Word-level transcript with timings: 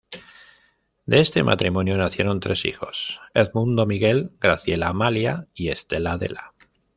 De 1.05 1.19
este 1.21 1.43
matrimonio 1.43 1.95
nacieron 1.95 2.39
tres 2.39 2.65
hijos: 2.65 3.19
Edmundo 3.35 3.85
Miguel, 3.85 4.31
Graciela 4.39 4.87
Amalia 4.87 5.45
y 5.53 5.69
Estela 5.69 6.13
Adela. 6.13 6.55